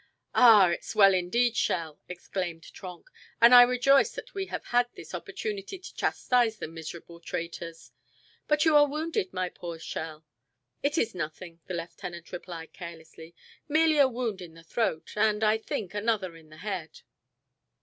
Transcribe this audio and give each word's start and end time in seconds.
"Ah, 0.33 0.71
it's 0.71 0.95
well 0.95 1.13
ended, 1.13 1.55
Schell," 1.55 1.99
exclaimed 2.09 2.63
Trenck, 2.73 3.07
"and 3.39 3.53
I 3.53 3.61
rejoice 3.61 4.09
that 4.13 4.33
we 4.33 4.47
have 4.47 4.65
had 4.65 4.87
this 4.95 5.13
opportunity 5.13 5.77
to 5.77 5.93
chastise 5.93 6.57
the 6.57 6.67
miserable 6.67 7.19
traitors. 7.19 7.91
But 8.47 8.65
you 8.65 8.75
are 8.75 8.87
wounded, 8.87 9.31
my 9.31 9.47
poor 9.49 9.77
Schell!" 9.77 10.25
"It 10.81 10.97
is 10.97 11.13
nothing," 11.13 11.59
the 11.67 11.75
lieutenant 11.75 12.31
replied 12.31 12.73
carelessly; 12.73 13.35
"merely 13.67 13.99
a 13.99 14.07
wound 14.07 14.41
in 14.41 14.55
the 14.55 14.63
throat, 14.63 15.11
and, 15.15 15.43
I 15.43 15.59
think, 15.59 15.93
another 15.93 16.35
in 16.35 16.49
the 16.49 16.57
head." 16.57 17.01